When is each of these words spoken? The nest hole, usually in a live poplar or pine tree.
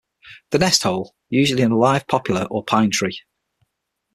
The 0.49 0.57
nest 0.57 0.81
hole, 0.81 1.13
usually 1.29 1.61
in 1.61 1.69
a 1.73 1.77
live 1.77 2.07
poplar 2.07 2.47
or 2.49 2.65
pine 2.65 2.89
tree. 2.89 3.21